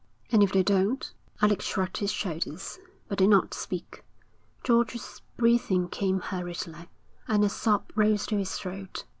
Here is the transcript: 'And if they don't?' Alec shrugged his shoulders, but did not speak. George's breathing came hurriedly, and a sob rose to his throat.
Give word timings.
'And 0.31 0.41
if 0.41 0.51
they 0.51 0.63
don't?' 0.63 1.13
Alec 1.43 1.61
shrugged 1.61 1.97
his 1.97 2.09
shoulders, 2.11 2.79
but 3.07 3.19
did 3.19 3.29
not 3.29 3.53
speak. 3.53 4.03
George's 4.63 5.21
breathing 5.37 5.87
came 5.89 6.19
hurriedly, 6.21 6.89
and 7.27 7.43
a 7.43 7.49
sob 7.49 7.91
rose 7.95 8.25
to 8.25 8.37
his 8.37 8.55
throat. 8.55 9.03